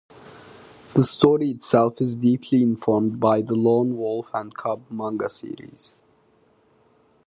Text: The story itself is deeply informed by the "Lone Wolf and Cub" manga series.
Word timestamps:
The 0.95 1.03
story 1.03 1.51
itself 1.51 2.01
is 2.01 2.15
deeply 2.15 2.63
informed 2.63 3.19
by 3.19 3.43
the 3.43 3.53
"Lone 3.53 3.97
Wolf 3.97 4.31
and 4.33 4.51
Cub" 4.51 4.81
manga 4.89 5.29
series. 5.29 5.95